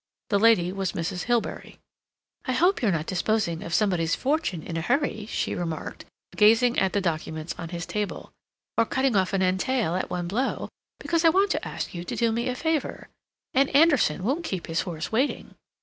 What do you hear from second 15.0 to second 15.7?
waiting.